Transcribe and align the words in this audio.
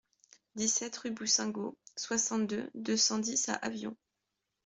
dix-sept 0.55 0.95
rue 0.97 1.11
Boussingault, 1.11 1.77
soixante-deux, 1.95 2.71
deux 2.73 2.97
cent 2.97 3.19
dix 3.19 3.49
à 3.49 3.53
Avion 3.53 3.95